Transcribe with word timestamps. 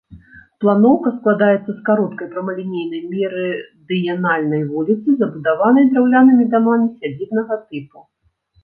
Планоўка 0.63 1.09
складаецца 1.17 1.67
з 1.67 1.75
кароткай 1.89 2.27
прамалінейнай 2.33 3.03
мерыдыянальнай 3.13 4.61
вуліцы, 4.71 5.07
забудаванай 5.21 5.85
драўлянымі 5.93 6.45
дамамі 6.57 6.87
сядзібнага 6.99 7.63
тыпу. 7.69 7.99